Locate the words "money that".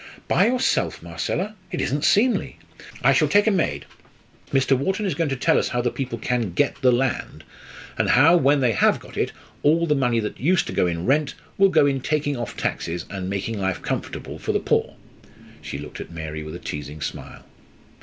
9.93-10.39